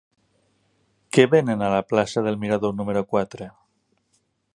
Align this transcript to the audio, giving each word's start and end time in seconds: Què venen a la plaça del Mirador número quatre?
Què 1.17 1.25
venen 1.33 1.61
a 1.65 1.69
la 1.73 1.81
plaça 1.91 2.23
del 2.29 2.39
Mirador 2.45 2.73
número 2.79 3.05
quatre? 3.13 3.51